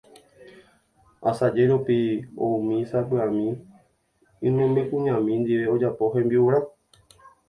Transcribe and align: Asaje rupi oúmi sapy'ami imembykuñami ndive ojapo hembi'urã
Asaje 1.29 1.61
rupi 1.71 1.97
oúmi 2.43 2.77
sapy'ami 2.91 3.47
imembykuñami 4.47 5.31
ndive 5.41 5.65
ojapo 5.75 6.03
hembi'urã 6.13 6.59